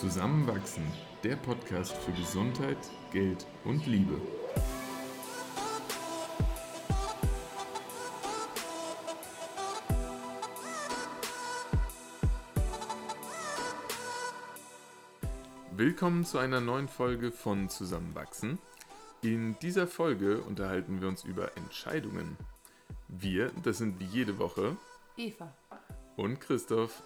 [0.00, 0.82] Zusammenwachsen,
[1.22, 2.78] der Podcast für Gesundheit,
[3.12, 4.18] Geld und Liebe.
[15.76, 18.58] Willkommen zu einer neuen Folge von Zusammenwachsen.
[19.20, 22.38] In dieser Folge unterhalten wir uns über Entscheidungen.
[23.08, 24.78] Wir, das sind wie jede Woche
[25.18, 25.54] Eva
[26.16, 27.02] und Christoph.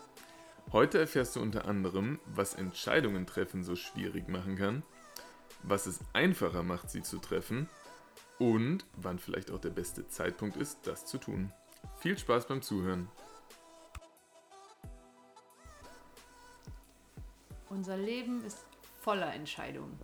[0.74, 4.82] Heute erfährst du unter anderem, was Entscheidungen treffen so schwierig machen kann,
[5.62, 7.68] was es einfacher macht, sie zu treffen
[8.40, 11.52] und wann vielleicht auch der beste Zeitpunkt ist, das zu tun.
[12.00, 13.08] Viel Spaß beim Zuhören.
[17.70, 18.64] Unser Leben ist
[19.00, 19.96] voller Entscheidungen.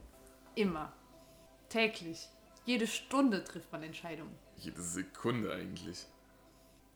[0.54, 0.92] Immer.
[1.68, 2.28] Täglich.
[2.64, 4.38] Jede Stunde trifft man Entscheidungen.
[4.54, 6.06] Jede Sekunde eigentlich.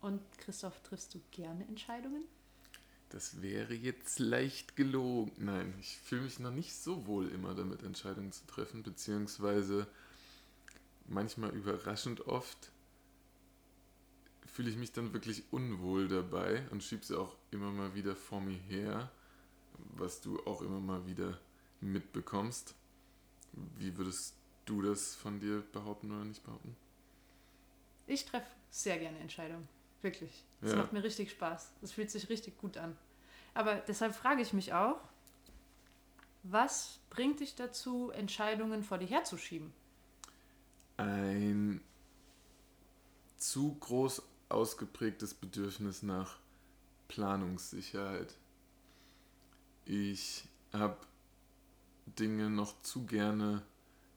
[0.00, 2.22] Und Christoph, triffst du gerne Entscheidungen?
[3.14, 5.30] Das wäre jetzt leicht gelogen.
[5.36, 9.86] Nein, ich fühle mich noch nicht so wohl immer damit, Entscheidungen zu treffen, beziehungsweise
[11.06, 12.72] manchmal überraschend oft
[14.52, 18.40] fühle ich mich dann wirklich unwohl dabei und schiebe sie auch immer mal wieder vor
[18.40, 19.12] mir her,
[19.96, 21.38] was du auch immer mal wieder
[21.80, 22.74] mitbekommst.
[23.78, 26.74] Wie würdest du das von dir behaupten oder nicht behaupten?
[28.08, 29.68] Ich treffe sehr gerne Entscheidungen.
[30.02, 30.42] Wirklich.
[30.60, 30.78] Das Ja.
[30.78, 31.70] macht mir richtig Spaß.
[31.80, 32.96] Das fühlt sich richtig gut an.
[33.54, 35.00] Aber deshalb frage ich mich auch,
[36.42, 39.72] was bringt dich dazu, Entscheidungen vor dir herzuschieben?
[40.96, 41.80] Ein
[43.38, 46.36] zu groß ausgeprägtes Bedürfnis nach
[47.08, 48.36] Planungssicherheit.
[49.86, 50.96] Ich habe
[52.18, 53.62] Dinge noch zu gerne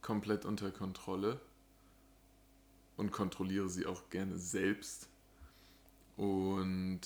[0.02, 1.40] komplett unter Kontrolle
[2.98, 5.08] und kontrolliere sie auch gerne selbst.
[6.16, 7.02] Und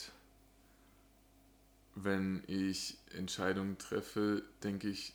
[1.95, 5.13] wenn ich Entscheidungen treffe, denke ich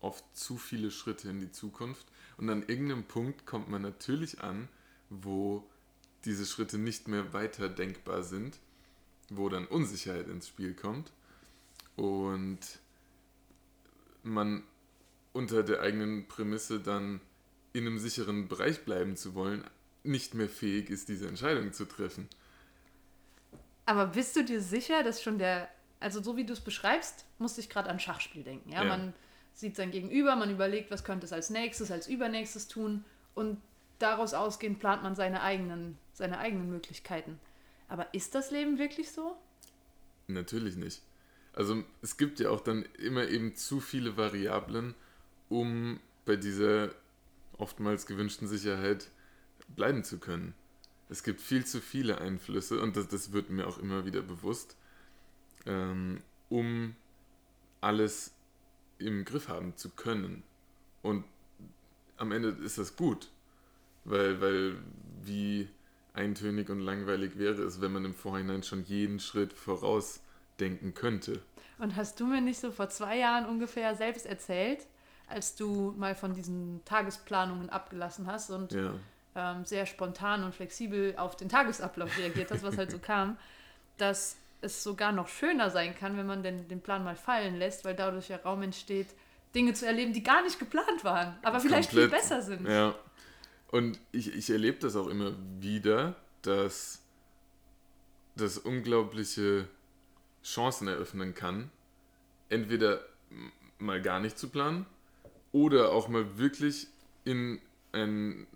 [0.00, 2.06] oft zu viele Schritte in die Zukunft.
[2.36, 4.68] Und an irgendeinem Punkt kommt man natürlich an,
[5.10, 5.68] wo
[6.24, 8.58] diese Schritte nicht mehr weiter denkbar sind,
[9.30, 11.12] wo dann Unsicherheit ins Spiel kommt
[11.94, 12.58] und
[14.22, 14.62] man
[15.32, 17.20] unter der eigenen Prämisse dann
[17.72, 19.64] in einem sicheren Bereich bleiben zu wollen,
[20.02, 22.28] nicht mehr fähig ist, diese Entscheidung zu treffen.
[23.84, 25.68] Aber bist du dir sicher, dass schon der,
[26.06, 28.70] also so wie du es beschreibst, musste ich gerade an Schachspiel denken.
[28.70, 28.84] Ja?
[28.84, 28.88] Ja.
[28.88, 29.12] Man
[29.54, 33.60] sieht sein Gegenüber, man überlegt, was könnte es als nächstes, als übernächstes tun und
[33.98, 37.40] daraus ausgehend plant man seine eigenen, seine eigenen Möglichkeiten.
[37.88, 39.36] Aber ist das Leben wirklich so?
[40.28, 41.02] Natürlich nicht.
[41.52, 44.94] Also es gibt ja auch dann immer eben zu viele Variablen,
[45.48, 46.90] um bei dieser
[47.58, 49.08] oftmals gewünschten Sicherheit
[49.74, 50.54] bleiben zu können.
[51.08, 54.76] Es gibt viel zu viele Einflüsse und das, das wird mir auch immer wieder bewusst,
[55.66, 56.94] ähm, um
[57.80, 58.34] alles
[58.98, 60.42] im Griff haben zu können.
[61.02, 61.24] Und
[62.16, 63.30] am Ende ist das gut,
[64.04, 64.76] weil, weil
[65.22, 65.68] wie
[66.14, 71.42] eintönig und langweilig wäre es, wenn man im Vorhinein schon jeden Schritt vorausdenken könnte.
[71.78, 74.86] Und hast du mir nicht so vor zwei Jahren ungefähr selbst erzählt,
[75.28, 78.94] als du mal von diesen Tagesplanungen abgelassen hast und Ja,
[79.36, 83.36] ähm, sehr spontan und flexibel auf den Tagesablauf reagiert hast, was halt so kam,
[83.98, 87.84] dass es sogar noch schöner sein kann, wenn man den, den Plan mal fallen lässt,
[87.84, 89.08] weil dadurch ja Raum entsteht,
[89.54, 92.22] Dinge zu erleben, die gar nicht geplant waren, aber vielleicht viel komplett.
[92.22, 92.68] besser sind.
[92.68, 92.94] Ja.
[93.68, 97.02] Und ich, ich erlebe das auch immer wieder, dass
[98.36, 99.68] das unglaubliche
[100.44, 101.70] Chancen eröffnen kann,
[102.48, 103.00] entweder
[103.78, 104.86] mal gar nicht zu planen
[105.52, 106.86] oder auch mal wirklich
[107.24, 107.60] in
[107.92, 108.46] ein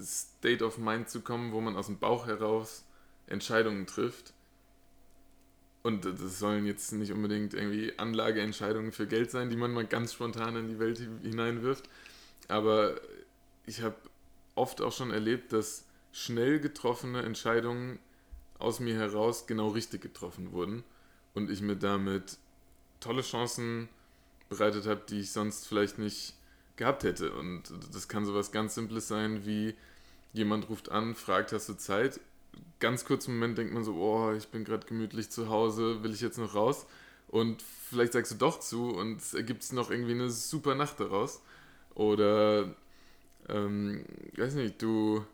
[0.00, 2.84] State of Mind zu kommen, wo man aus dem Bauch heraus
[3.26, 4.33] Entscheidungen trifft.
[5.84, 10.14] Und das sollen jetzt nicht unbedingt irgendwie Anlageentscheidungen für Geld sein, die man mal ganz
[10.14, 11.90] spontan in die Welt hineinwirft.
[12.48, 12.98] Aber
[13.66, 13.94] ich habe
[14.54, 17.98] oft auch schon erlebt, dass schnell getroffene Entscheidungen
[18.58, 20.84] aus mir heraus genau richtig getroffen wurden
[21.34, 22.38] und ich mir damit
[23.00, 23.90] tolle Chancen
[24.48, 26.32] bereitet habe, die ich sonst vielleicht nicht
[26.76, 27.30] gehabt hätte.
[27.32, 29.74] Und das kann sowas ganz Simples sein, wie
[30.32, 32.20] jemand ruft an, fragt, hast du Zeit?
[32.80, 36.20] Ganz kurzen Moment denkt man so, oh, ich bin gerade gemütlich zu Hause, will ich
[36.20, 36.86] jetzt noch raus?
[37.28, 41.42] Und vielleicht sagst du doch zu und es ergibt noch irgendwie eine super Nacht daraus.
[41.94, 42.74] Oder
[43.48, 44.04] ähm,
[44.36, 45.24] weiß nicht, du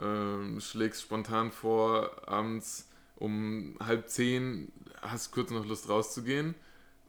[0.00, 6.54] ähm, schlägst spontan vor, abends um halb zehn hast kurz noch Lust rauszugehen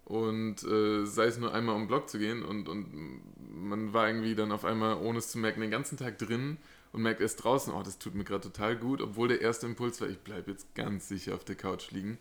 [0.05, 4.07] und äh, sei es nur einmal um den Block zu gehen und, und man war
[4.07, 6.57] irgendwie dann auf einmal, ohne es zu merken, den ganzen Tag drin
[6.95, 9.99] und merkt erst draußen, oh, das tut mir gerade total gut, obwohl der erste Impuls
[9.99, 12.17] war, ich bleibe jetzt ganz sicher auf der Couch liegen.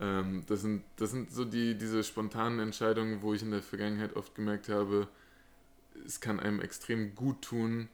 [0.00, 4.14] Ähm, das, sind, das sind so die, diese spontanen Entscheidungen, wo ich in der Vergangenheit
[4.14, 5.08] oft gemerkt habe,
[6.06, 7.88] es kann einem extrem gut tun,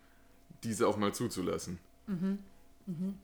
[0.64, 1.78] diese auch mal zuzulassen.
[2.08, 2.40] Mhm.
[2.86, 3.14] Mhm.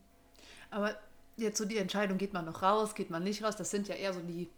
[0.70, 0.97] Aber
[1.37, 3.97] jetzt so die Entscheidung, geht man noch raus, geht man nicht raus, das sind ja
[3.97, 4.49] eher so die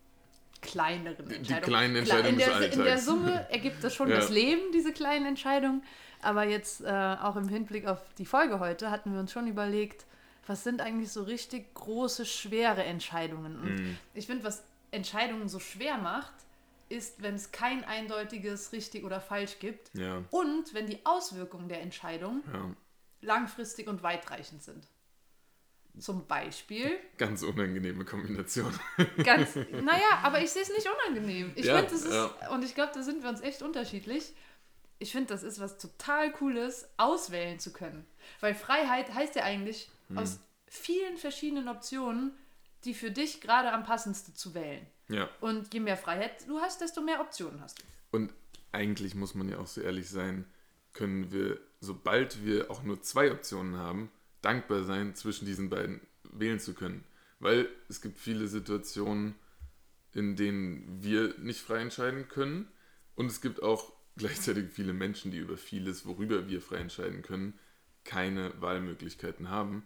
[0.61, 1.47] kleineren Entscheidungen.
[1.47, 2.99] Die kleinen Entscheidungen Klar, in, der, in der.
[2.99, 4.17] Summe ergibt das schon Ja.
[4.17, 5.82] das Leben, diese kleinen Entscheidungen.
[6.23, 10.05] Aber jetzt äh, auch im Hinblick auf die Folge heute hatten wir uns schon überlegt,
[10.47, 13.57] was sind eigentlich so richtig große, schwere Entscheidungen.
[13.59, 13.99] Und Mhm.
[14.15, 16.33] ich finde, was Entscheidungen so schwer macht,
[16.89, 21.81] ist, wenn es kein eindeutiges richtig oder falsch gibt Ja, und wenn die Auswirkungen der
[21.83, 22.71] Entscheidung ja.
[23.23, 24.87] langfristig und weitreichend sind.
[25.99, 28.73] Zum Beispiel, Ganz unangenehme Kombination.
[29.25, 31.53] ganz, naja, aber ich sehe es nicht unangenehm.
[31.57, 34.35] Ich Ja, finde, das ist, und ich glaube, da sind wir uns echt unterschiedlich.
[34.98, 38.06] Ich finde, das ist was total Cooles, auswählen zu können.
[38.40, 40.19] Weil Freiheit heißt ja eigentlich, Hm.
[40.19, 40.38] aus
[40.69, 42.32] vielen verschiedenen Optionen,
[42.84, 44.87] die für dich gerade am passendsten zu wählen.
[45.08, 45.28] Ja.
[45.40, 47.84] Und je mehr Freiheit du hast, desto mehr Optionen hast du.
[48.12, 48.32] Und
[48.72, 50.44] eigentlich muss man ja auch so ehrlich sein,
[50.93, 54.10] können wir, sobald wir auch nur zwei Optionen haben,
[54.43, 57.04] dankbar sein, zwischen diesen beiden wählen zu können.
[57.38, 59.34] Weil es gibt viele Situationen,
[60.12, 62.69] in denen wir nicht frei entscheiden können.
[63.14, 67.59] Und es gibt auch gleichzeitig viele Menschen, die über vieles, worüber wir frei entscheiden können,
[68.05, 69.83] keine Wahlmöglichkeiten haben.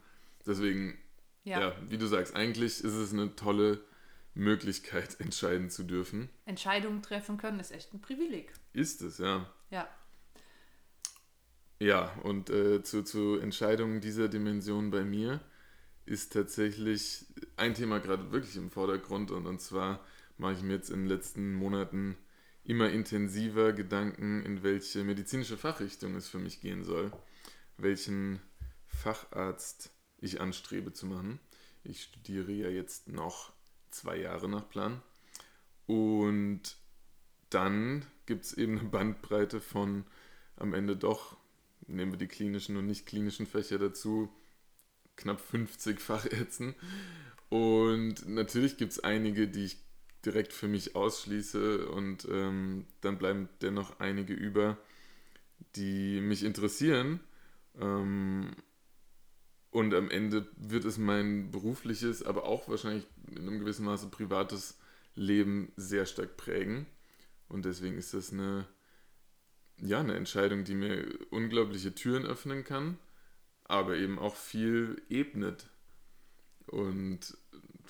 [0.47, 0.99] Deswegen,
[1.45, 1.61] Ja.
[1.61, 3.81] ja, wie du sagst, eigentlich ist es eine tolle
[4.35, 6.29] Möglichkeit, entscheiden zu dürfen.
[6.45, 8.53] Entscheidungen treffen können ist echt ein Privileg.
[8.73, 9.51] Ist es, ja.
[9.71, 9.89] Ja.
[11.79, 15.41] Ja, und äh, zu, zu Entscheidungen dieser Dimension bei mir
[16.05, 17.25] ist tatsächlich
[17.57, 20.05] ein Thema gerade wirklich im Vordergrund und, und zwar
[20.37, 22.17] mache ich mir jetzt in den letzten Monaten
[22.65, 27.13] immer intensiver Gedanken, in welche medizinische Fachrichtung es für mich gehen soll,
[27.77, 28.41] welchen
[28.87, 31.41] Facharzt ich anstrebe zu machen.
[31.83, 33.53] Ich studiere ja jetzt noch
[33.91, 35.03] zwei Jahre nach Plan
[35.87, 36.77] und
[37.49, 40.05] dann gibt es eben eine Bandbreite von
[40.57, 41.37] am Ende doch,
[41.87, 44.33] nehmen wir die klinischen und nicht klinischen Fächer dazu,
[45.17, 46.75] knapp 50 Fachärzten.
[47.49, 49.79] Und natürlich gibt es einige, die ich
[50.25, 54.77] direkt für mich ausschließe und ähm, dann bleiben dennoch einige über,
[55.77, 57.21] die mich interessieren.
[57.81, 58.51] Ähm,
[59.71, 64.79] und am Ende wird es mein berufliches, aber auch wahrscheinlich in einem gewissen Maße privates
[65.15, 66.87] Leben sehr stark prägen.
[67.49, 68.67] Und deswegen ist das eine,
[69.81, 72.99] ja, eine Entscheidung, die mir unglaubliche Türen öffnen kann,
[73.65, 75.69] aber eben auch viel ebnet.
[76.67, 77.37] Und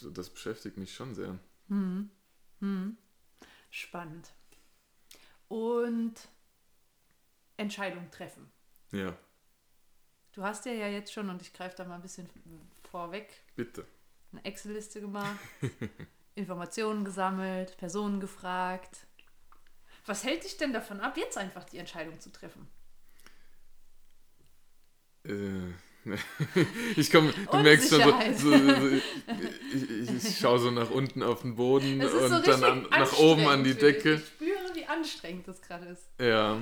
[0.03, 1.39] das beschäftigt mich schon sehr.
[1.69, 2.11] Hm.
[2.61, 2.97] Hm.
[3.71, 4.33] Spannend.
[5.49, 6.15] Und
[7.57, 8.51] Entscheidung treffen.
[8.93, 9.17] Ja,
[10.33, 12.29] Du hast ja, ja jetzt schon, und ich greife da mal ein bisschen
[12.91, 13.87] vorweg, bitte.
[14.33, 15.39] eine Excel-Liste gemacht,
[16.37, 19.07] Informationen gesammelt, Personen gefragt.
[20.07, 22.69] Was hält dich denn davon ab, jetzt einfach die Entscheidung zu treffen?
[25.25, 25.73] Äh,
[26.97, 29.03] ich komme, du merkst schon so, so, so ich,
[29.75, 33.47] ich, ich schaue so nach unten auf den Boden und so dann an, nach oben
[33.47, 33.75] an die.
[33.75, 34.15] Decke.
[34.15, 36.09] Ich spüre, wie anstrengend das gerade ist.
[36.19, 36.59] Ja.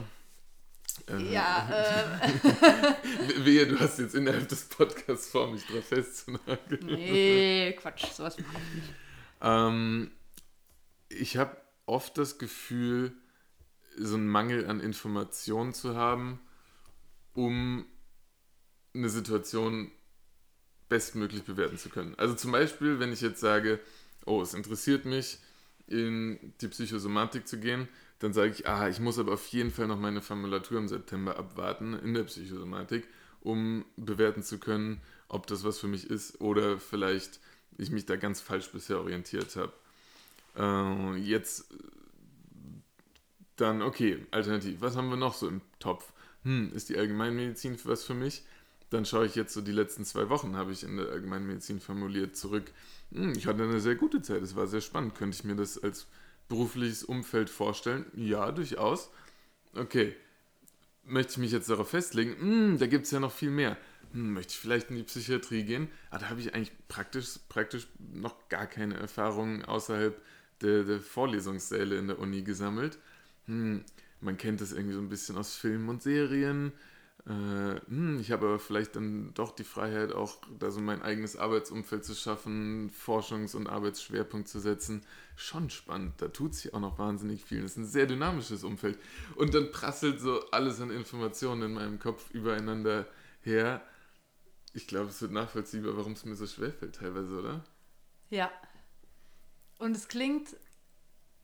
[1.08, 2.94] Äh, Ja, äh,
[3.44, 6.86] Wehe, du hast jetzt innerhalb des Podcasts vor, mich drauf festzunageln.
[6.86, 8.36] nee, Quatsch, sowas.
[9.40, 10.10] Ähm,
[11.08, 13.12] ich habe oft das Gefühl,
[13.96, 16.40] so einen Mangel an Informationen zu haben,
[17.34, 17.86] um
[18.98, 19.90] eine Situation
[20.88, 22.14] bestmöglich bewerten zu können.
[22.16, 23.78] Also zum Beispiel, wenn ich jetzt sage,
[24.26, 25.38] oh, es interessiert mich,
[25.86, 27.88] in die Psychosomatik zu gehen,
[28.18, 31.38] dann sage ich, ah, ich muss aber auf jeden Fall noch meine Formulatur im September
[31.38, 33.06] abwarten in der Psychosomatik,
[33.40, 37.40] um bewerten zu können, ob das was für mich ist oder vielleicht
[37.78, 39.72] ich mich da ganz falsch bisher orientiert habe.
[40.56, 41.72] Äh, jetzt
[43.56, 46.12] dann, okay, alternativ, was haben wir noch so im Topf?
[46.42, 48.42] Hm, ist die Allgemeinmedizin was für mich?
[48.90, 52.36] Dann schaue ich jetzt so die letzten zwei Wochen, habe ich in der Allgemeinmedizin formuliert,
[52.36, 52.72] zurück.
[53.12, 55.14] Hm, ich hatte eine sehr gute Zeit, es war sehr spannend.
[55.14, 56.06] Könnte ich mir das als
[56.48, 58.06] berufliches Umfeld vorstellen?
[58.14, 59.10] Ja, durchaus.
[59.74, 60.16] Okay,
[61.04, 62.36] möchte ich mich jetzt darauf festlegen?
[62.38, 63.76] Hm, da gibt es ja noch viel mehr.
[64.12, 65.88] Hm, möchte ich vielleicht in die Psychiatrie gehen?
[66.10, 70.20] Ah, da habe ich eigentlich praktisch, praktisch noch gar keine Erfahrungen außerhalb
[70.62, 72.98] der, der Vorlesungssäle in der Uni gesammelt.
[73.46, 73.84] Hm,
[74.20, 76.72] man kennt das irgendwie so ein bisschen aus Filmen und Serien.
[77.26, 77.77] Äh,
[78.20, 82.14] ich habe aber vielleicht dann doch die Freiheit, auch da so mein eigenes Arbeitsumfeld zu
[82.14, 85.04] schaffen, Forschungs- und Arbeitsschwerpunkt zu setzen.
[85.36, 86.14] Schon spannend.
[86.22, 87.62] Da tut sich auch noch wahnsinnig viel.
[87.62, 88.98] Das ist ein sehr dynamisches Umfeld.
[89.36, 93.06] Und dann prasselt so alles an Informationen in meinem Kopf übereinander
[93.42, 93.82] her.
[94.74, 97.64] Ich glaube, es wird nachvollziehbar, warum es mir so schwerfällt teilweise, oder?
[98.30, 98.50] Ja,
[99.78, 100.56] Und es klingt,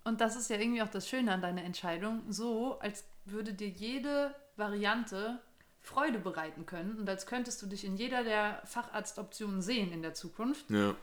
[0.05, 3.69] und das ist ja irgendwie auch das Schöne an deiner Entscheidung, so, als würde dir
[3.69, 5.41] jede Variante
[5.85, 10.15] Freude bereiten können und als könntest du dich in jeder der Facharztoptionen sehen in der
[10.15, 10.69] Zukunft.
[10.71, 10.95] Ja.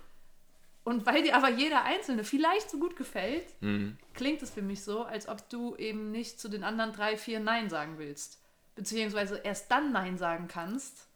[0.83, 3.97] Und weil dir aber jeder einzelne vielleicht so gut gefällt, Mhm.
[4.15, 7.39] klingt es für mich so, als ob du eben nicht zu den anderen drei, vier
[7.39, 8.39] Nein sagen willst.
[8.73, 11.07] Beziehungsweise erst dann Nein sagen kannst,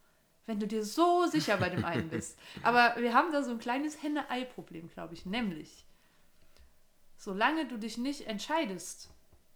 [0.45, 2.38] wenn du dir so sicher bei dem einen bist.
[2.62, 5.25] Aber wir haben da so ein kleines Henne-Ei-Problem, glaube ich.
[5.25, 5.86] Nämlich,
[7.17, 9.10] solange du dich nicht entscheidest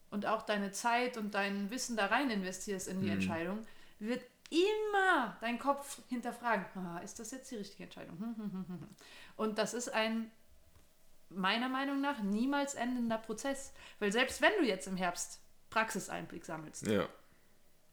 [0.10, 3.14] und auch deine Zeit und dein Wissen da rein investierst in die Mhm.
[3.14, 3.60] Entscheidung,
[4.00, 8.18] wird immer dein Kopf hinterfragen, ah, ist das jetzt die richtige Entscheidung?
[8.20, 8.88] Hm, hm, hm, hm, hm.
[9.36, 10.32] Und das ist ein
[11.30, 13.72] meiner Meinung nach niemals endender Prozess.
[14.00, 15.40] Weil selbst wenn du jetzt im Herbst
[15.70, 17.08] Praxiseinblick sammelst, Ja.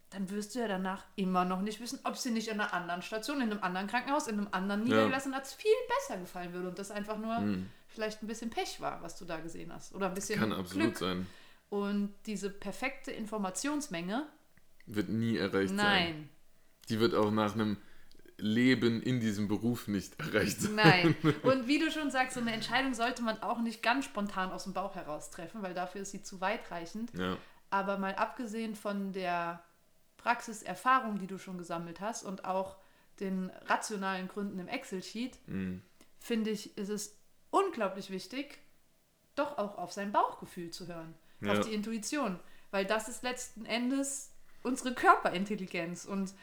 [0.08, 2.72] dann wirst du ja danach immer noch nicht wissen, ob es dir nicht in einer
[2.72, 6.68] anderen Station, in einem anderen Krankenhaus, in einem anderen niedergelassenen Arzt viel besser gefallen würde
[6.68, 7.68] und das einfach nur Mhm.
[7.88, 9.94] vielleicht ein bisschen Pech war, was du da gesehen hast.
[9.94, 10.96] Oder ein bisschen Kann absolut Glück.
[10.98, 11.26] sein.
[11.68, 14.26] Und diese perfekte Informationsmenge,
[14.86, 15.76] Wird nie erreicht sein.
[15.76, 16.28] nein,
[16.88, 17.76] Die wird auch nach einem
[18.38, 20.74] Leben in diesem Beruf nicht erreicht sein.
[20.76, 21.16] nein.
[21.42, 24.64] Und wie du schon sagst, so eine Entscheidung sollte man auch nicht ganz spontan aus
[24.64, 27.12] dem Bauch heraus treffen, weil dafür ist sie zu weitreichend.
[27.18, 27.36] Ja.
[27.70, 29.62] Aber mal abgesehen von der
[30.18, 32.76] Praxiserfahrung, die du schon gesammelt hast und auch
[33.20, 35.82] den rationalen Gründen im Excel-Sheet, Mhm.
[36.18, 37.16] finde ich, ist es
[37.50, 38.58] unglaublich wichtig,
[39.34, 41.52] doch auch auf sein Bauchgefühl zu hören, Ja.
[41.52, 42.38] auf die Intuition,
[42.70, 44.30] weil das ist letzten Endes
[44.66, 46.34] unsere Körperintelligenz und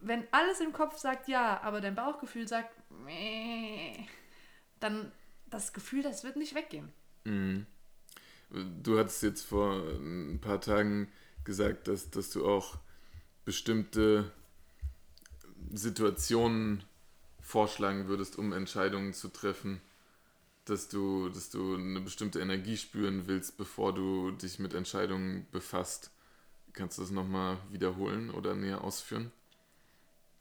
[0.00, 2.72] wenn alles im Kopf sagt ja, aber dein Bauchgefühl sagt
[3.04, 4.06] meh,
[4.80, 5.12] dann
[5.50, 6.90] das Gefühl, das wird nicht weggehen.
[7.24, 7.66] Mhm.
[8.82, 11.12] Du hattest jetzt vor ein paar Tagen
[11.44, 12.78] gesagt, dass, dass du auch
[13.44, 14.32] bestimmte
[15.70, 16.82] Situationen
[17.42, 19.82] vorschlagen würdest, um Entscheidungen zu treffen.
[20.64, 26.10] Dass du, dass du eine bestimmte Energie spüren willst, bevor du dich mit Entscheidungen befasst.
[26.72, 29.32] Kannst du das nochmal wiederholen oder näher ausführen?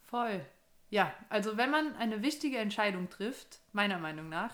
[0.06, 0.46] Voll.
[0.90, 4.54] Ja, also wenn man eine wichtige Entscheidung trifft, meiner Meinung nach,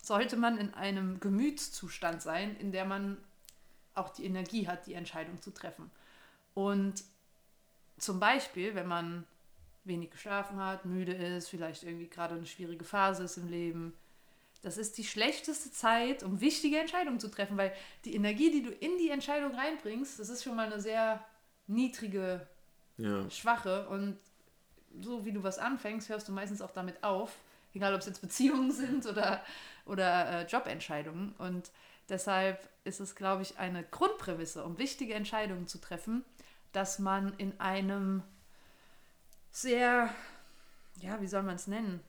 [0.00, 3.16] sollte man in einem Gemütszustand sein, in der man
[3.94, 5.90] auch die Energie hat, die Entscheidung zu treffen.
[6.54, 7.04] Und
[7.98, 9.24] zum Beispiel, wenn man
[9.84, 13.94] wenig geschlafen hat, müde ist, vielleicht irgendwie gerade eine schwierige Phase ist im Leben,
[14.62, 17.72] das ist die schlechteste Zeit, um wichtige Entscheidungen zu treffen, weil
[18.04, 21.24] die Energie, die du in die Entscheidung reinbringst, das ist schon mal eine sehr
[21.66, 22.46] niedrige
[22.98, 23.28] Ja.
[23.30, 24.18] schwache und
[25.00, 27.34] so wie du was anfängst, hörst du meistens auch damit auf,
[27.74, 29.42] egal ob es jetzt Beziehungen sind oder,
[29.86, 31.34] oder äh, Jobentscheidungen.
[31.38, 31.70] Und
[32.08, 36.24] deshalb ist es, glaube ich, eine Grundprämisse, um wichtige Entscheidungen zu treffen,
[36.72, 38.22] dass man in einem
[39.50, 40.14] sehr,
[41.00, 42.00] ja, wie soll man es nennen?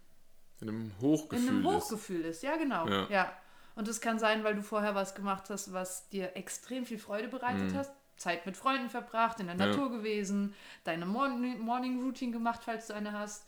[0.63, 1.43] In einem Hochgefühl.
[1.47, 1.73] in einem ist.
[1.73, 2.43] Hochgefühl ist.
[2.43, 2.87] Ja, genau.
[2.87, 3.07] Ja.
[3.09, 3.37] Ja.
[3.75, 7.27] Und es kann sein, weil du vorher was gemacht hast, was dir extrem viel Freude
[7.27, 7.77] bereitet Mhm.
[7.77, 7.91] hast.
[8.17, 9.65] Zeit mit Freunden verbracht, in der Ja.
[9.67, 10.53] Natur gewesen,
[10.83, 13.45] deine Morning, Morning Routine gemacht, falls du eine hast.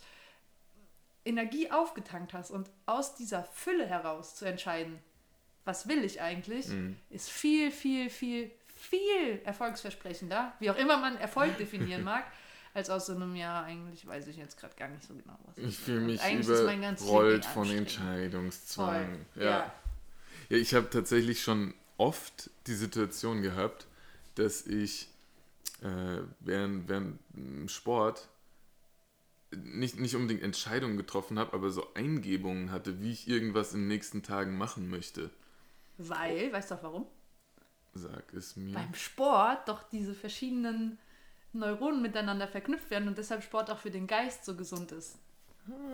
[1.24, 5.00] Energie aufgetankt hast und aus dieser Fülle heraus zu entscheiden,
[5.64, 6.98] was will ich eigentlich, Mhm.
[7.10, 12.26] ist viel, viel, viel, viel erfolgsversprechender, wie auch immer man Erfolg definieren mag,
[12.75, 15.58] als aus so einem Jahr eigentlich, weiß ich jetzt gerade gar nicht so genau, was
[15.58, 17.79] Ich fühle mich Eigentlich überrollt eh von anstrengend.
[17.79, 19.25] Entscheidungszwang.
[19.36, 19.44] Ja.
[20.50, 20.58] ja.
[20.58, 23.88] ich habe tatsächlich schon oft die Situation gehabt,
[24.36, 25.08] dass ich
[25.82, 27.17] äh, während, während
[27.72, 28.27] Sport
[29.55, 33.88] nicht, nicht unbedingt Entscheidungen getroffen habe, aber so Eingebungen hatte, wie ich irgendwas in den
[33.88, 35.29] nächsten Tagen machen möchte.
[35.98, 37.08] Weil, weißt du auch warum?
[37.94, 38.74] Sag es mir.
[38.74, 40.98] Beim Sport doch diese verschiedenen
[41.56, 45.18] Neuronen miteinander verknüpft werden und deshalb Sport auch für den Geist so gesund ist.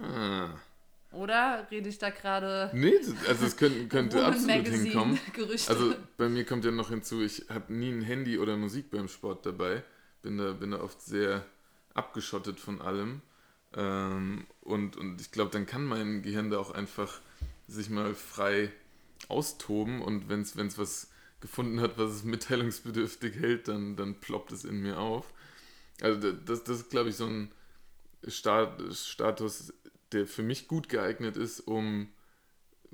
[0.04, 0.50] Ah.
[1.14, 2.94] Oder rede ich da gerade Nee,
[3.28, 5.20] also es könnte, könnte absolut Magazine hinkommen.
[5.34, 5.72] Gerüchte?
[5.72, 9.08] Also bei mir kommt ja noch hinzu, ich habe nie ein Handy oder Musik beim
[9.08, 9.84] Sport dabei.
[10.22, 11.46] Bin da, bin da oft sehr
[11.94, 13.22] abgeschottet von allem.
[13.76, 17.20] Ähm, und, und ich glaube, dann kann mein Gehirn da auch einfach
[17.68, 18.72] sich mal frei
[19.28, 21.10] austoben und wenn es was
[21.42, 25.34] gefunden hat, was es mitteilungsbedürftig hält, dann, dann ploppt es in mir auf.
[26.02, 27.52] Also da- das, das ist, glaube ich, so ein
[28.28, 29.74] Stat Status,
[30.12, 32.10] der für mich gut geeignet ist, um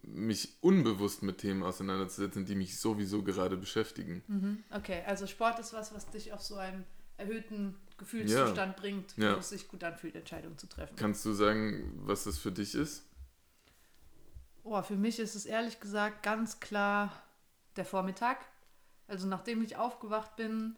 [0.03, 4.23] mich unbewusst mit Themen auseinanderzusetzen, die mich sowieso gerade beschäftigen.
[4.27, 4.63] Mhm.
[4.71, 6.85] Okay, also Sport ist was, was dich auf so einen
[7.17, 9.35] erhöhten Gefühlszustand bringt, wo Ja.
[9.37, 10.95] es sich gut anfühlt, Entscheidungen zu treffen.
[10.95, 13.03] Kannst du sagen, was das für dich ist?
[14.63, 17.11] Oh, für mich ist es ehrlich gesagt ganz klar
[17.75, 18.37] der Vormittag.
[19.07, 20.75] Also nachdem ich aufgewacht bin,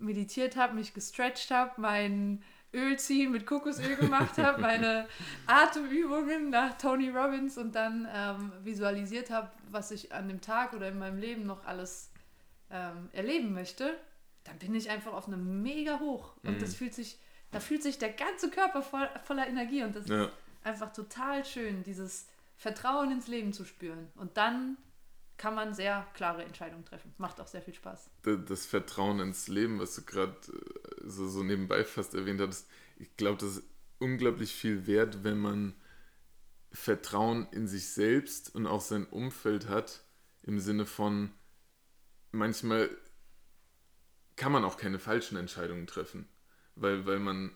[0.00, 2.42] meditiert habe, mich gestretcht habe, meinen
[2.72, 5.08] Öl ziehen mit Kokosöl gemacht habe, meine
[5.46, 10.88] Atemübungen nach Tony Robbins und dann ähm, visualisiert habe, was ich an dem Tag oder
[10.88, 12.10] in meinem Leben noch alles
[12.70, 13.96] ähm, erleben möchte,
[14.44, 16.34] dann bin ich einfach auf einem mega hoch.
[16.42, 16.60] Und mhm.
[16.60, 17.18] das fühlt sich,
[17.50, 20.24] da fühlt sich der ganze Körper voll, voller Energie und das ja.
[20.24, 24.08] ist einfach total schön, dieses Vertrauen ins Leben zu spüren.
[24.14, 24.76] Und dann
[25.40, 27.14] kann man sehr klare Entscheidungen treffen.
[27.16, 28.10] Macht auch sehr viel Spaß.
[28.46, 32.68] Das Vertrauen ins Leben, was du gerade äh, so, nebenbei fast erwähnt hattest,
[32.98, 33.62] ich glaube, das ist
[33.98, 35.74] unglaublich viel wert, wenn man
[36.72, 40.04] Vertrauen in sich selbst und auch sein Umfeld hat,
[40.42, 41.32] im Sinne von,
[42.32, 42.90] manchmal
[44.36, 46.28] kann man auch keine falschen Entscheidungen treffen,
[46.74, 47.50] weil, weil man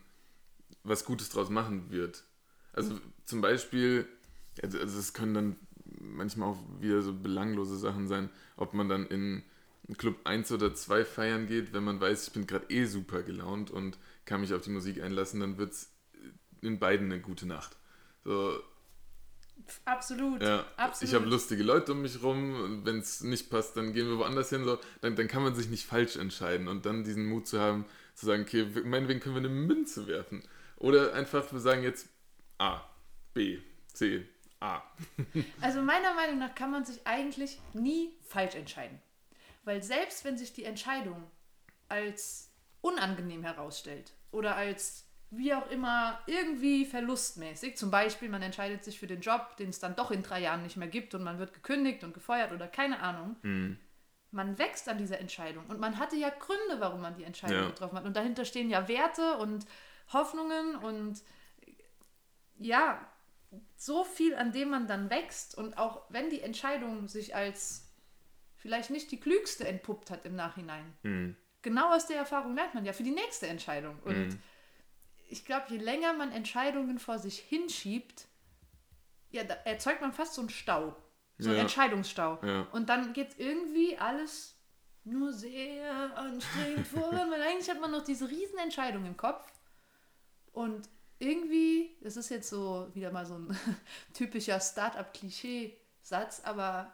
[0.85, 2.25] was Gutes draus machen wird.
[2.73, 4.09] Also zum Beispiel,
[4.63, 5.57] also es können dann
[6.13, 9.43] manchmal auch wieder so belanglose Sachen sein, ob man dann in
[9.99, 13.71] Club 1 oder 2 feiern geht, wenn man weiß, ich bin gerade eh super gelaunt
[13.71, 15.93] und kann mich auf die Musik einlassen, dann wird es
[16.63, 17.77] in beiden eine gute Nacht.
[18.25, 18.59] So,
[19.85, 20.43] Absolut.
[20.43, 21.09] Ja, absolut.
[21.09, 22.83] Ich habe lustige Leute um mich rum.
[22.85, 24.65] Wenn es nicht passt, dann gehen wir woanders hin.
[24.65, 26.69] So, dann, dann kann man sich nicht falsch entscheiden.
[26.69, 30.43] Und dann diesen Mut zu haben, zu sagen, okay, meinetwegen können wir eine Münze werfen.
[30.77, 32.09] Oder einfach, wir sagen jetzt
[32.59, 32.83] A,
[33.33, 33.59] B,
[33.93, 34.27] C,
[34.65, 34.83] A.
[35.61, 39.01] Also meiner Meinung nach kann man sich eigentlich nie falsch entscheiden.
[39.65, 41.31] Weil selbst wenn sich die Entscheidung
[41.89, 48.99] als unangenehm herausstellt oder als wie auch immer irgendwie verlustmäßig, zum Beispiel man entscheidet sich
[48.99, 51.39] für den Job, den es dann doch in drei Jahren nicht mehr gibt und man
[51.39, 53.79] wird gekündigt und gefeuert oder keine Ahnung, mhm.
[54.31, 57.67] man wächst an dieser Entscheidung und man hatte ja Gründe, warum man die Entscheidung ja.
[57.67, 59.67] getroffen hat und dahinter stehen ja Werte und
[60.13, 61.23] Hoffnungen und
[62.59, 63.01] ja,
[63.77, 67.93] so viel, an dem man dann wächst und auch wenn die Entscheidung sich als
[68.57, 71.37] vielleicht nicht die klügste entpuppt hat im Nachhinein, mhm.
[71.63, 73.99] genau aus der Erfahrung lernt man ja für die nächste Entscheidung.
[74.05, 74.39] Und mhm.
[75.29, 78.27] ich glaube, je länger man Entscheidungen vor sich hinschiebt,
[79.31, 80.97] ja, da erzeugt man fast so einen Stau,
[81.39, 81.63] so einen ja.
[81.63, 82.39] Entscheidungsstau.
[82.43, 82.69] Ja.
[82.73, 84.55] Und dann geht irgendwie alles
[85.05, 89.47] nur sehr anstrengend voran, weil eigentlich hat man noch diese riesen Entscheidung im Kopf.
[90.53, 93.57] Und irgendwie, das ist jetzt so wieder mal so ein
[94.13, 96.93] typischer Startup-Klischee-Satz, aber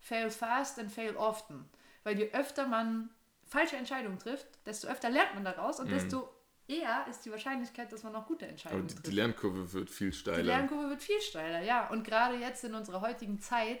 [0.00, 1.68] fail fast and fail often.
[2.04, 3.10] Weil je öfter man
[3.44, 5.94] falsche Entscheidungen trifft, desto öfter lernt man daraus und mhm.
[5.94, 6.28] desto
[6.68, 9.06] eher ist die Wahrscheinlichkeit, dass man noch gute Entscheidungen Aber die, trifft.
[9.06, 10.38] Die Lernkurve wird viel steiler.
[10.38, 11.88] Die Lernkurve wird viel steiler, ja.
[11.88, 13.80] Und gerade jetzt in unserer heutigen Zeit,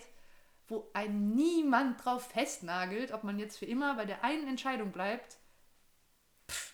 [0.68, 5.38] wo ein niemand drauf festnagelt, ob man jetzt für immer bei der einen Entscheidung bleibt,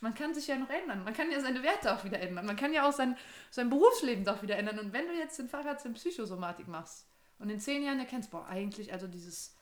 [0.05, 1.03] man kann sich ja noch ändern.
[1.03, 2.45] Man kann ja seine Werte auch wieder ändern.
[2.45, 3.17] Man kann ja auch sein,
[3.51, 4.79] sein Berufsleben doch wieder ändern.
[4.79, 8.47] Und wenn du jetzt den Facharzt in Psychosomatik machst und in zehn Jahren erkennst, boah,
[8.47, 9.57] eigentlich, also dieses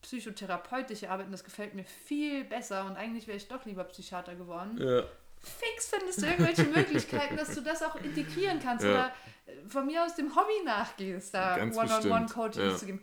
[0.00, 4.78] psychotherapeutische Arbeiten, das gefällt mir viel besser und eigentlich wäre ich doch lieber Psychiater geworden.
[4.80, 5.02] Ja.
[5.40, 8.90] Fix findest du irgendwelche Möglichkeiten, dass du das auch integrieren kannst ja.
[8.92, 9.12] oder
[9.46, 12.76] äh, von mir aus dem Hobby nachgehst, da One-on-One-Coaching ja.
[12.76, 13.02] zu geben.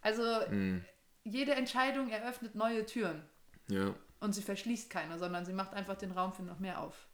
[0.00, 0.84] Also mhm.
[1.22, 3.22] jede Entscheidung eröffnet neue Türen.
[3.68, 3.94] Ja.
[4.20, 7.06] Und sie verschließt keine, sondern sie macht einfach den Raum für noch mehr auf.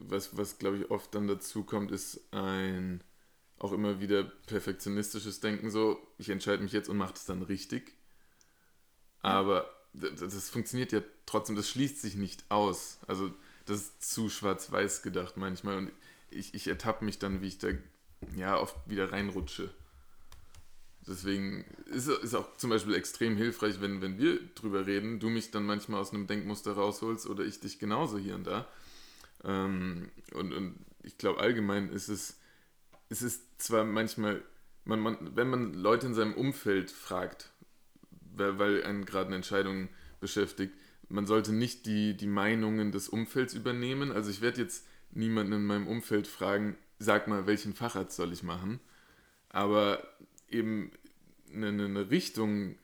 [0.00, 3.02] Was, was glaube ich, oft dann dazu kommt, ist ein
[3.58, 7.92] auch immer wieder perfektionistisches Denken, so, ich entscheide mich jetzt und mache das dann richtig.
[9.20, 12.98] Aber das, das funktioniert ja trotzdem, das schließt sich nicht aus.
[13.06, 13.32] Also
[13.64, 15.78] das ist zu schwarz-weiß gedacht manchmal.
[15.78, 15.92] Und
[16.30, 17.68] ich, ich ertappe mich dann, wie ich da
[18.36, 19.70] ja oft wieder reinrutsche.
[21.06, 25.50] Deswegen ist es auch zum Beispiel extrem hilfreich, wenn, wenn wir drüber reden, du mich
[25.50, 28.66] dann manchmal aus einem Denkmuster rausholst oder ich dich genauso hier und da.
[29.44, 32.38] Ähm, und, und ich glaube, allgemein ist es,
[33.10, 34.42] ist zwar manchmal,
[34.84, 37.50] man, man, wenn man Leute in seinem Umfeld fragt,
[38.34, 39.88] weil, weil einen gerade eine Entscheidung
[40.20, 40.74] beschäftigt,
[41.10, 44.10] man sollte nicht die, die Meinungen des Umfelds übernehmen.
[44.10, 48.42] Also ich werde jetzt niemanden in meinem Umfeld fragen, sag mal, welchen Facharzt soll ich
[48.42, 48.80] machen?
[49.50, 50.02] Aber
[50.48, 50.92] eben
[51.52, 52.76] eine, eine Richtung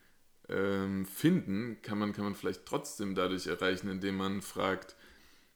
[0.48, 4.96] ähm, finden, kann man, kann man vielleicht trotzdem dadurch erreichen, indem man fragt,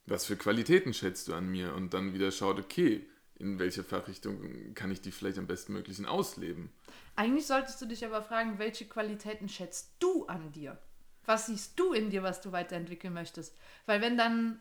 [0.07, 1.75] was für Qualitäten schätzt du an mir?
[1.75, 6.71] Und dann wieder schaut, okay, in welche Fachrichtung kann ich die vielleicht am bestmöglichen ausleben?
[7.17, 10.79] Eigentlich solltest du dich aber fragen, welche Qualitäten schätzt du an dir?
[11.25, 13.57] Was siehst du in dir, was du weiterentwickeln möchtest?
[13.87, 14.61] Weil wenn dann,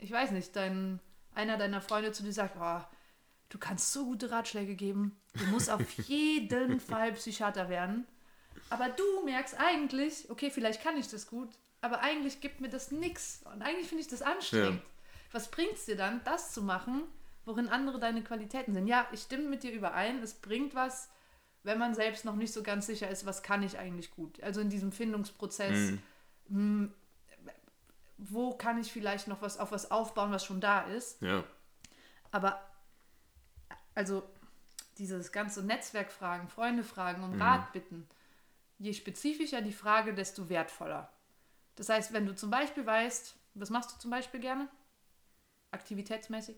[0.00, 1.00] ich weiß nicht, dein,
[1.34, 2.80] einer deiner Freunde zu dir sagt, oh,
[3.54, 8.04] du kannst so gute Ratschläge geben, du musst auf jeden Fall Psychiater werden.
[8.68, 12.90] Aber du merkst eigentlich, okay, vielleicht kann ich das gut, aber eigentlich gibt mir das
[12.90, 13.44] nichts.
[13.44, 14.82] Und eigentlich finde ich das anstrengend.
[14.82, 14.90] Ja.
[15.30, 17.04] Was bringt es dir dann, das zu machen,
[17.44, 18.88] worin andere deine Qualitäten sind?
[18.88, 21.08] Ja, ich stimme mit dir überein, es bringt was,
[21.62, 24.42] wenn man selbst noch nicht so ganz sicher ist, was kann ich eigentlich gut.
[24.42, 26.00] Also in diesem Findungsprozess, mhm.
[26.48, 26.94] mh, hm,
[28.18, 31.22] wo kann ich vielleicht noch was auf was aufbauen, was schon da ist.
[31.22, 31.44] Ja.
[32.32, 32.60] Aber
[33.94, 34.22] also
[34.98, 38.08] dieses ganze Netzwerkfragen, Freunde fragen, um Rat bitten,
[38.78, 41.12] je spezifischer die Frage, desto wertvoller.
[41.76, 44.68] Das heißt, wenn du zum Beispiel weißt, was machst du zum Beispiel gerne?
[45.70, 46.56] Aktivitätsmäßig?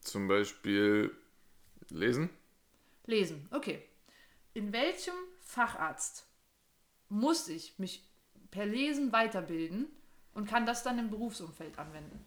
[0.00, 1.16] Zum Beispiel
[1.90, 2.30] lesen.
[3.06, 3.82] Lesen, okay.
[4.54, 6.26] In welchem Facharzt
[7.08, 8.04] muss ich mich
[8.50, 9.86] per Lesen weiterbilden
[10.34, 12.24] und kann das dann im Berufsumfeld anwenden?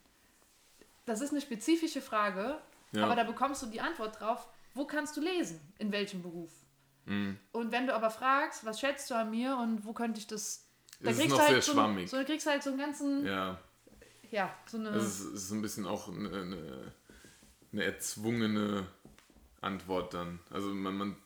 [1.06, 2.60] Das ist eine spezifische Frage,
[2.96, 3.06] Ja.
[3.06, 6.52] aber da bekommst du die Antwort drauf, wo kannst du lesen, in welchem Beruf?
[7.06, 7.38] Mhm.
[7.52, 10.68] Und wenn du aber fragst, was schätzt du an mir und wo könnte ich das...
[11.00, 12.10] Da Es ist kriegst noch du halt sehr so, schwammig.
[12.10, 13.60] So, da kriegst du halt so einen ganzen, ja,
[14.32, 14.56] Ja.
[14.66, 14.90] so eine...
[14.90, 16.94] Es ist, es ist ein bisschen auch eine, eine,
[17.72, 18.88] eine erzwungene
[19.62, 20.40] Antwort dann.
[20.50, 21.18] Also man, man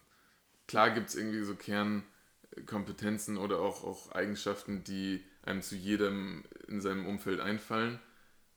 [0.68, 6.82] klar gibt es irgendwie so Kernkompetenzen oder auch, auch Eigenschaften, die einem zu jedem in
[6.82, 8.00] seinem Umfeld einfallen.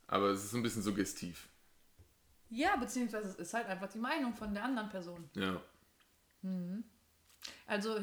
[0.07, 1.49] Aber es ist ein bisschen suggestiv.
[2.53, 5.29] Ja, beziehungsweise es ist halt einfach die Meinung von der anderen Person.
[5.35, 5.61] Ja.
[7.67, 8.03] Also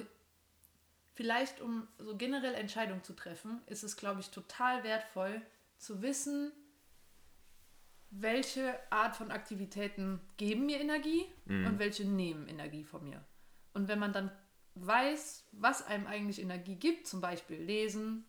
[1.14, 5.42] vielleicht, um so generell Entscheidungen zu treffen, ist es, glaube ich, total wertvoll
[5.78, 6.52] zu wissen,
[8.10, 13.24] welche Art von Aktivitäten geben mir Energie und welche nehmen Energie von mir.
[13.74, 14.32] Und wenn man dann
[14.74, 18.26] weiß, was einem eigentlich Energie gibt, zum Beispiel Lesen,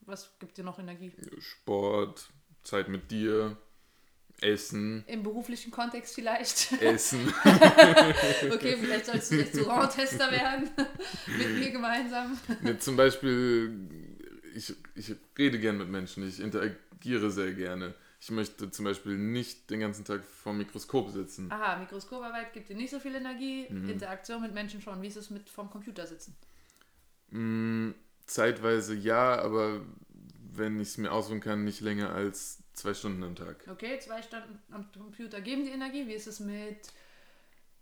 [0.00, 1.12] was gibt dir noch Energie?
[1.38, 2.28] Sport,
[2.62, 3.56] Zeit mit dir,
[4.40, 6.72] Essen, Im beruflichen Kontext vielleicht.
[6.82, 7.32] Essen.
[8.52, 10.70] okay, vielleicht sollst du Restauranttester werden.
[11.38, 12.38] Mit mir gemeinsam.
[12.60, 13.88] Ne, zum Beispiel,
[14.54, 17.94] ich, ich rede gern mit Menschen, ich interagiere sehr gerne.
[18.20, 21.50] Ich möchte zum Beispiel nicht den ganzen Tag vor dem Mikroskop sitzen.
[21.50, 25.00] Aha, Mikroskoparbeit gibt dir nicht so viel Energie, Interaktion mit Menschen schon.
[25.00, 26.34] Wie ist es mit vom Computer sitzen?
[27.30, 27.90] Mm,
[28.26, 29.82] zeitweise ja, aber
[30.52, 33.68] wenn ich es mir aussuchen kann, nicht länger als zwei Stunden am Tag.
[33.68, 36.06] Okay, zwei Stunden am Computer geben die Energie.
[36.06, 36.92] Wie ist es mit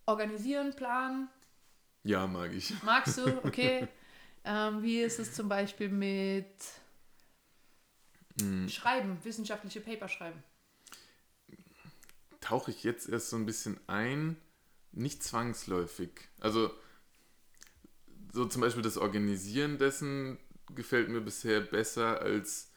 [0.07, 1.29] Organisieren, Planen?
[2.05, 2.75] Ja, mag ich.
[2.83, 3.39] Magst du?
[3.45, 3.89] Okay.
[4.45, 6.47] ähm, wie ist es zum Beispiel mit
[8.41, 10.43] Mm, Schreiben, wissenschaftliche Paper schreiben?
[12.41, 14.37] tauche ich jetzt erst so ein bisschen ein,
[14.93, 16.11] nicht zwangsläufig.
[16.41, 16.71] Also
[18.33, 20.39] so zum Beispiel das Organisieren dessen
[20.75, 22.71] gefällt mir bisher besser als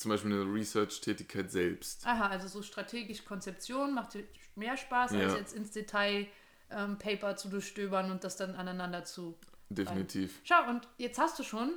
[0.00, 2.06] zum Beispiel eine Research-Tätigkeit selbst.
[2.06, 4.24] Aha, also so strategisch Konzeption macht dir
[4.56, 5.38] mehr Spaß, als Ja.
[5.38, 6.26] jetzt ins Detail
[6.70, 9.36] ähm, Paper zu durchstöbern und das dann aneinander zu
[9.68, 10.40] Definitiv.
[10.42, 11.72] Schau, und jetzt hast du schon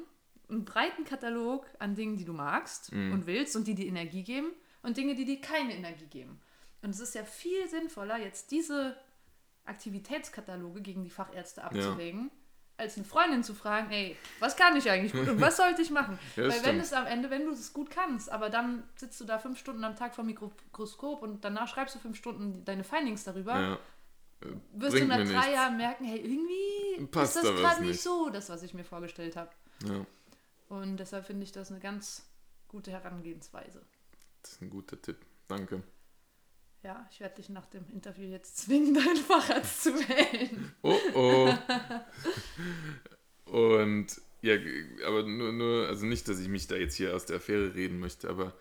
[0.49, 4.51] einen breiten Katalog an Dingen, die du magst und willst und die dir Energie geben
[4.83, 6.39] und Dinge, die dir keine Energie geben.
[6.81, 8.97] Und es ist ja viel sinnvoller, jetzt diese
[9.65, 12.31] Aktivitätskataloge gegen die Fachärzte abzulegen,
[12.77, 15.89] als eine Freundin zu fragen, ey, was kann ich eigentlich gut und was sollte ich
[15.91, 16.17] machen?
[16.35, 16.81] Ja, Weil das wenn stimmt.
[16.83, 19.83] es am Ende, wenn du es gut kannst, aber dann sitzt du da fünf Stunden
[19.83, 23.79] am Tag vor dem Mikroskop und danach schreibst du fünf Stunden deine Findings darüber, Ja.
[24.73, 25.47] wirst du nach drei nichts.
[25.53, 28.01] Jahren merken, hey, irgendwie Passt ist da das gerade nicht nicht.
[28.01, 29.51] so, das, was ich mir vorgestellt habe.
[29.87, 30.05] Ja,
[30.69, 32.27] Und deshalb finde ich das eine ganz
[32.67, 33.81] gute Herangehensweise.
[34.41, 35.17] das ist ein guter Tipp.
[35.47, 35.83] Danke.
[36.83, 40.73] Ja, ich werde dich nach dem Interview jetzt zwingen, deinen Facharzt zu wählen.
[40.81, 41.53] Oh oh.
[43.51, 44.55] Und ja,
[45.07, 47.99] aber nur, nur, also nicht, dass ich mich da jetzt hier aus der Affäre reden
[47.99, 48.53] möchte, aber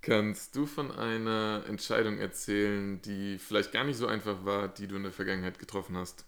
[0.00, 4.96] kannst du von einer Entscheidung erzählen, die vielleicht gar nicht so einfach war, die du
[4.96, 6.24] in der Vergangenheit getroffen hast?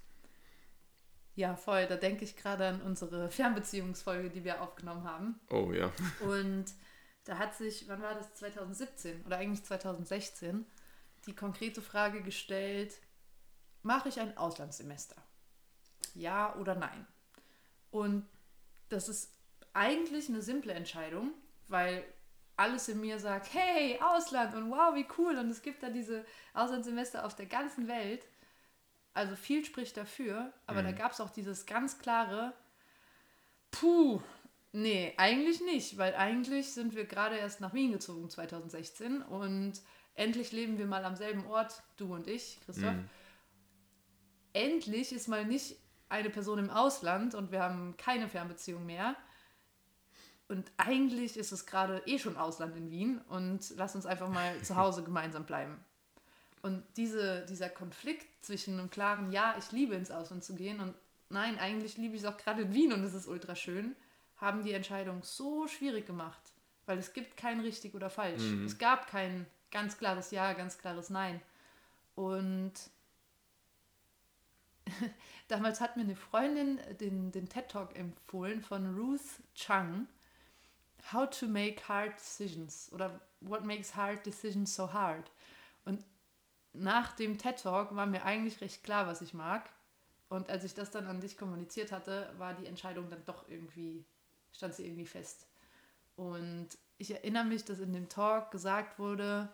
[1.34, 1.86] Ja, voll.
[1.86, 5.40] Da denke ich gerade an unsere Fernbeziehungsfolge, die wir aufgenommen haben.
[5.48, 5.90] Oh ja.
[6.20, 6.66] Und
[7.24, 8.34] da hat sich, wann war das?
[8.34, 10.66] 2017 oder eigentlich 2016,
[11.26, 12.94] die konkrete Frage gestellt,
[13.82, 15.16] mache ich ein Auslandssemester?
[16.14, 17.06] Ja oder nein?
[17.90, 18.26] Und
[18.88, 19.32] das ist
[19.72, 21.32] eigentlich eine simple Entscheidung,
[21.68, 22.04] weil
[22.56, 25.38] alles in mir sagt, hey, Ausland und wow, wie cool.
[25.38, 28.26] Und es gibt da diese Auslandssemester auf der ganzen Welt.
[29.14, 32.52] Also viel spricht dafür, aber da gab es auch dieses ganz klare,
[33.72, 34.20] puh,
[34.72, 39.80] nee, eigentlich nicht, weil eigentlich sind wir gerade erst nach Wien gezogen 2016 und
[40.20, 42.94] endlich leben wir mal am selben Ort, du und ich, Christoph.
[44.52, 45.76] Endlich ist mal nicht
[46.08, 49.16] eine Person im Ausland und wir haben keine Fernbeziehung mehr.
[50.48, 54.60] Und eigentlich ist es gerade eh schon Ausland in Wien und lass uns einfach mal
[54.62, 55.82] zu Hause gemeinsam bleiben.
[56.62, 60.94] Und diese, dieser Konflikt zwischen einem klaren Ja, ich liebe ins Ausland zu gehen und
[61.30, 63.96] nein, eigentlich liebe ich es auch gerade in Wien und es ist ultra schön,
[64.36, 66.42] haben die Entscheidung so schwierig gemacht.
[66.84, 68.42] Weil es gibt kein richtig oder falsch.
[68.66, 71.40] Es gab kein ganz klares Ja, ganz klares Nein.
[72.14, 72.72] Und
[75.48, 80.06] damals hat mir eine Freundin den, den TED Talk empfohlen von Ruth Chung.
[81.12, 85.30] How to make hard decisions oder What makes hard decisions so hard.
[85.84, 86.04] Und
[86.72, 89.70] nach dem TED Talk war mir eigentlich recht klar, was ich mag.
[90.28, 94.04] Und als ich das dann an dich kommuniziert hatte, war die Entscheidung dann doch irgendwie,
[94.52, 95.46] stand sie irgendwie fest.
[96.16, 99.48] Und ich erinnere mich, dass in dem Talk gesagt wurde,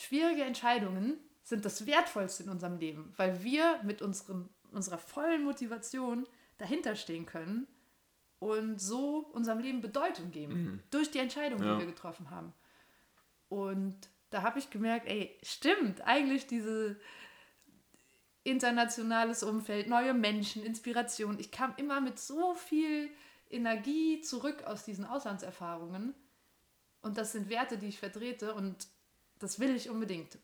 [0.00, 6.26] schwierige Entscheidungen sind das Wertvollste in unserem Leben, weil wir mit unserem, unserer vollen Motivation
[6.58, 7.66] dahinter stehen können
[8.38, 10.54] und so unserem Leben Bedeutung geben.
[10.54, 10.80] Mhm.
[10.90, 11.74] Durch die Entscheidungen, ja.
[11.74, 12.52] die wir getroffen haben.
[13.48, 13.96] Und
[14.30, 16.96] da habe ich gemerkt, ey, stimmt, eigentlich diese
[18.44, 21.38] internationales Umfeld, neue Menschen, Inspiration.
[21.38, 23.10] Ich kam immer mit so viel
[23.50, 26.14] Energie zurück aus diesen Auslandserfahrungen.
[27.02, 28.86] Und das sind Werte, die ich vertrete und
[29.40, 30.38] das will ich unbedingt.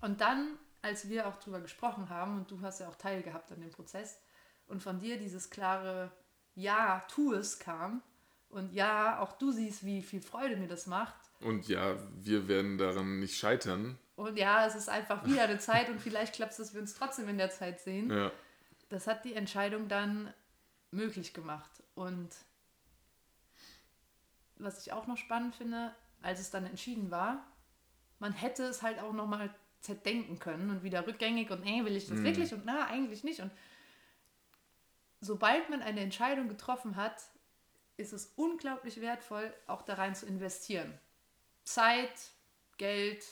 [0.00, 3.60] Und dann, als wir auch drüber gesprochen haben und du hast ja auch teilgehabt an
[3.60, 4.20] dem Prozess
[4.68, 6.12] und von dir dieses klare
[6.54, 8.02] Ja, tu es kam
[8.48, 11.16] und ja, auch du siehst, wie viel Freude mir das macht.
[11.40, 13.98] Und ja, wir werden daran nicht scheitern.
[14.16, 16.94] Und ja, es ist einfach wieder eine Zeit und vielleicht klappt es, dass wir uns
[16.94, 18.10] trotzdem in der Zeit sehen.
[18.10, 18.32] Ja.
[18.88, 20.32] Das hat die Entscheidung dann
[20.90, 21.70] möglich gemacht.
[21.94, 22.30] Und
[24.56, 27.46] was ich auch noch spannend finde, als es dann entschieden war,
[28.18, 32.08] man hätte es halt auch nochmal zerdenken können und wieder rückgängig und ey, will ich
[32.08, 32.24] das mhm.
[32.24, 33.40] wirklich und na, eigentlich nicht.
[33.40, 33.50] Und
[35.20, 37.22] sobald man eine Entscheidung getroffen hat,
[37.96, 40.92] ist es unglaublich wertvoll, auch da rein zu investieren.
[41.64, 42.30] Zeit,
[42.76, 43.24] Geld,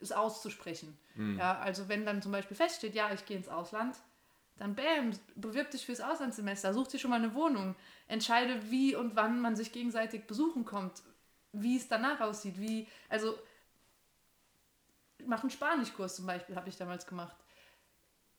[0.00, 0.96] es auszusprechen.
[1.14, 1.38] Mhm.
[1.38, 3.96] Ja, also wenn dann zum Beispiel feststeht, ja, ich gehe ins Ausland,
[4.56, 7.74] dann bam, bewirb dich fürs Auslandssemester, such dir schon mal eine Wohnung,
[8.06, 11.02] entscheide, wie und wann man sich gegenseitig besuchen kommt,
[11.52, 13.38] wie es danach aussieht, wie, also
[15.26, 17.36] mach einen Spanischkurs zum Beispiel, habe ich damals gemacht.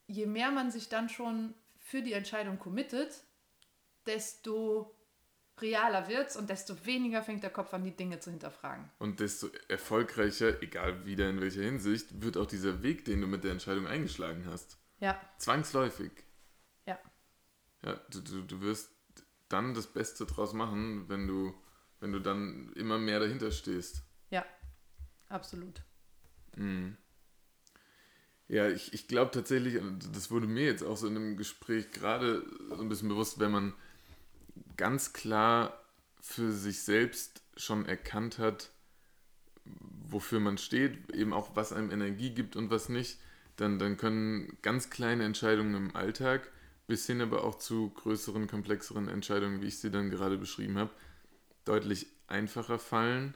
[0.07, 3.23] Je mehr man sich dann schon für die Entscheidung committet,
[4.05, 4.95] desto
[5.61, 8.89] realer wird es und desto weniger fängt der Kopf an, die Dinge zu hinterfragen.
[8.99, 13.43] Und desto erfolgreicher, egal wieder in welcher Hinsicht, wird auch dieser Weg, den du mit
[13.43, 14.77] der Entscheidung eingeschlagen hast.
[14.99, 15.19] Ja.
[15.37, 16.11] Zwangsläufig.
[16.85, 16.99] Ja.
[17.83, 18.91] Ja, du, du, du wirst
[19.49, 21.53] dann das Beste draus machen, wenn du,
[21.99, 24.03] wenn du dann immer mehr dahinter stehst.
[24.29, 24.45] Ja,
[25.27, 25.81] absolut.
[26.55, 26.97] Mhm.
[28.47, 29.79] Ja, ich, ich glaube tatsächlich,
[30.11, 33.51] das wurde mir jetzt auch so in einem Gespräch gerade so ein bisschen bewusst, wenn
[33.51, 33.73] man
[34.75, 35.79] ganz klar
[36.19, 38.71] für sich selbst schon erkannt hat,
[39.65, 43.19] wofür man steht, eben auch was einem Energie gibt und was nicht,
[43.55, 46.49] dann, dann können ganz kleine Entscheidungen im Alltag
[46.87, 50.89] bis hin aber auch zu größeren, komplexeren Entscheidungen, wie ich sie dann gerade beschrieben habe,
[51.63, 53.35] deutlich einfacher fallen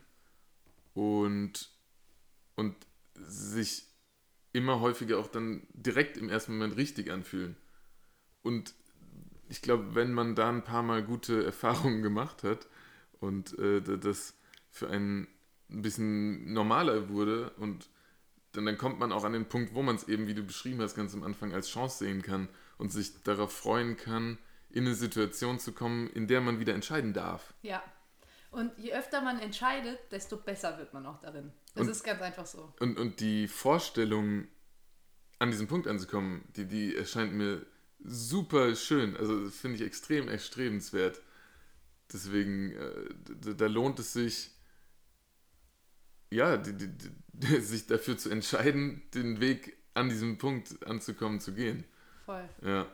[0.96, 1.70] und,
[2.56, 2.76] und
[3.16, 3.88] sich
[4.52, 7.56] immer häufiger auch dann direkt im ersten Moment richtig anfühlen.
[8.42, 8.76] Und
[9.50, 12.68] ich glaube, wenn man da ein paar Mal gute Erfahrungen gemacht hat
[13.20, 14.36] und äh, das
[14.70, 15.28] für einen
[15.70, 17.90] ein bisschen normaler wurde und
[18.52, 20.80] dann, dann kommt man auch an den Punkt, wo man es eben, wie du beschrieben
[20.82, 22.48] hast, ganz am Anfang als Chance sehen kann
[22.78, 24.38] und sich darauf freuen kann,
[24.70, 27.54] in eine Situation zu kommen, in der man wieder entscheiden darf.
[27.62, 27.82] Ja.
[28.54, 31.52] Und je öfter man entscheidet, desto besser wird man auch darin.
[31.74, 32.72] Das und, ist ganz einfach so.
[32.80, 34.48] Und, und die Vorstellung,
[35.40, 37.66] an diesem Punkt anzukommen, die, die erscheint mir
[38.04, 39.18] super schön.
[39.18, 41.20] Also finde ich extrem erstrebenswert.
[42.12, 44.52] Deswegen, äh, da, lohnt es sich,
[46.30, 51.86] ja, die, die, sich dafür zu entscheiden, den Weg an diesem Punkt anzukommen, zu gehen.
[52.26, 52.48] Voll.
[52.62, 52.86] Ja.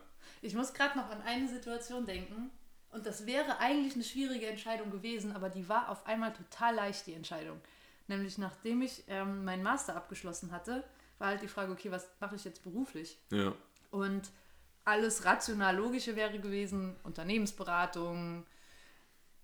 [0.41, 2.49] Ich muss gerade noch an eine Situation denken.
[2.91, 7.05] Und das wäre eigentlich eine schwierige Entscheidung gewesen, aber die war auf einmal total leicht,
[7.07, 7.61] die Entscheidung.
[8.07, 10.83] Nämlich nachdem ich ähm, meinen Master abgeschlossen hatte,
[11.19, 13.19] war halt die Frage, okay, was mache ich jetzt beruflich?
[13.29, 13.53] Ja.
[13.91, 14.31] Und
[14.85, 18.45] alles rational Logische wäre gewesen, Unternehmensberatung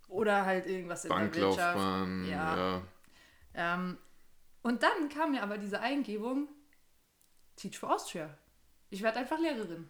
[0.08, 2.08] oder halt irgendwas in der Wirtschaft.
[2.28, 2.58] Ja.
[2.58, 2.82] ja.
[3.54, 3.98] Ähm,
[4.64, 6.48] und dann kam mir aber diese Eingebung,
[7.56, 8.36] Teach for Austria.
[8.90, 9.90] Ich werde einfach Lehrerin.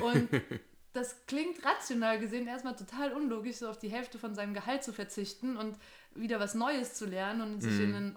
[0.00, 0.28] Und
[0.92, 4.92] das klingt rational gesehen erstmal total unlogisch, so auf die Hälfte von seinem Gehalt zu
[4.92, 5.76] verzichten und
[6.14, 7.84] wieder was Neues zu lernen und sich mhm.
[7.84, 8.16] in ein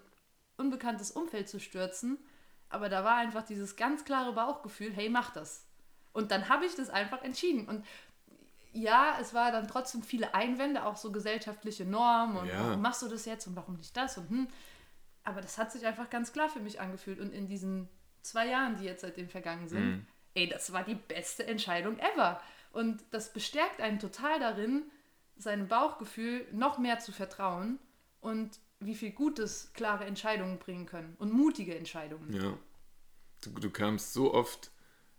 [0.57, 2.17] unbekanntes Umfeld zu stürzen.
[2.69, 5.65] Aber da war einfach dieses ganz klare Bauchgefühl, hey, mach das.
[6.11, 7.67] Und dann habe ich das einfach entschieden.
[7.67, 7.85] Und
[8.73, 12.59] ja, es war dann trotzdem viele Einwände, auch so gesellschaftliche Normen und ja.
[12.59, 14.47] warum machst du das jetzt und warum nicht das und hm.
[15.23, 17.19] Aber das hat sich einfach ganz klar für mich angefühlt.
[17.19, 17.89] Und in diesen
[18.21, 20.07] zwei Jahren, die jetzt seitdem vergangen sind, mhm.
[20.35, 22.39] ey, das war die beste Entscheidung ever.
[22.75, 24.83] Und das bestärkt einen total darin,
[25.37, 27.79] seinem Bauchgefühl noch mehr zu vertrauen
[28.19, 32.33] und wie viel Gutes klare Entscheidungen bringen können und mutige Entscheidungen.
[32.33, 32.57] Ja.
[33.41, 34.71] Du, du kamst so oft,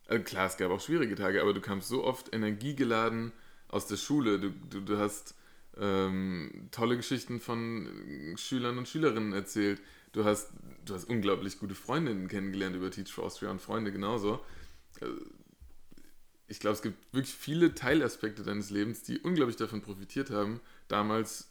[0.07, 3.33] also klar, es gab auch schwierige Tage, aber du kamst so oft energiegeladen
[3.69, 4.39] aus der Schule.
[4.39, 5.35] Du, du, du hast
[5.79, 9.81] ähm, tolle Geschichten von Schülern und Schülerinnen erzählt.
[10.13, 10.51] Du hast,
[10.85, 14.45] du hast unglaublich gute Freundinnen kennengelernt über Teach for Austria und Freunde genauso.
[16.49, 21.49] Ich glaube, es gibt wirklich viele Teilaspekte deines Lebens, die unglaublich davon profitiert haben, damals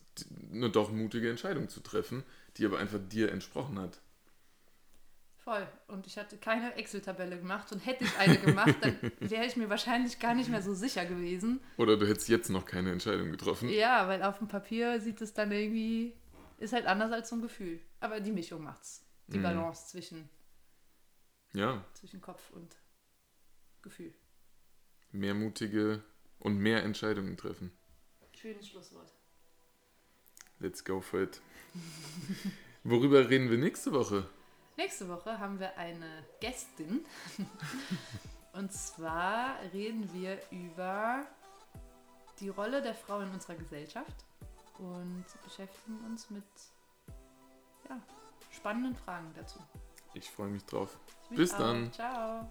[0.51, 2.23] eine doch mutige Entscheidung zu treffen,
[2.57, 3.99] die aber einfach dir entsprochen hat.
[5.45, 5.67] Voll.
[5.87, 9.69] Und ich hatte keine Excel-Tabelle gemacht und hätte ich eine gemacht, dann wäre ich mir
[9.69, 11.59] wahrscheinlich gar nicht mehr so sicher gewesen.
[11.77, 13.69] Oder du hättest jetzt noch keine Entscheidung getroffen.
[13.69, 16.15] Ja, weil auf dem Papier sieht es dann irgendwie,
[16.57, 17.79] ist halt anders als so ein Gefühl.
[17.99, 19.05] Aber die Mischung macht's.
[19.27, 19.43] Die mhm.
[19.43, 20.29] Balance zwischen,
[21.53, 21.85] ja.
[21.93, 22.75] zwischen Kopf und
[23.83, 24.15] Gefühl.
[25.15, 26.03] Mehr mutige
[26.39, 27.71] und mehr Entscheidungen treffen.
[28.33, 29.13] Schönes Schlusswort.
[30.59, 31.41] Let's go for it.
[32.83, 34.29] Worüber reden wir nächste Woche?
[34.75, 37.05] Nächste Woche haben wir eine Gästin.
[38.53, 41.25] Und zwar reden wir über
[42.41, 44.25] die Rolle der Frau in unserer Gesellschaft
[44.79, 46.43] und beschäftigen uns mit
[47.89, 48.01] ja,
[48.51, 49.59] spannenden Fragen dazu.
[50.13, 50.99] Ich freue mich drauf.
[51.29, 51.59] Ich Bis auch.
[51.59, 51.91] dann.
[51.93, 52.49] Ciao.